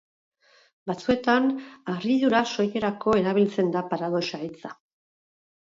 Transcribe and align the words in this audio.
Batzuetan, 0.91 1.45
harridura 1.95 2.41
soilerako 2.55 3.17
erabiltzen 3.23 3.71
da 3.79 3.87
paradoxa 3.95 4.43
hitza. 4.49 4.79